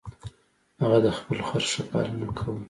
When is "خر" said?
1.47-1.63